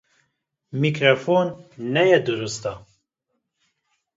[0.81, 1.47] Mîkrofon
[1.93, 2.73] neya dirust e.